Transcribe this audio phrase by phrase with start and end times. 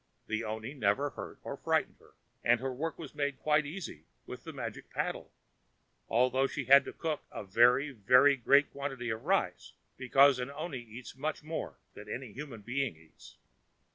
[0.25, 4.37] The oni never hurt or frightened her, and her work was made quite easy by
[4.37, 5.31] the magic paddle,
[6.09, 10.79] although she had to cook a very, very great quantity of rice, because an oni
[10.79, 13.37] eats much more than any human being eats.